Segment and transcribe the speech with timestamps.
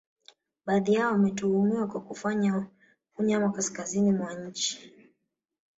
[0.65, 2.67] Baadhi yao wametuhumiwa kwa kufanya
[3.17, 4.93] unyama kaskazini mwa nchi